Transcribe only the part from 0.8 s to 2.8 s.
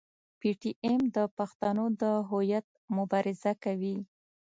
ایم د پښتنو د هویت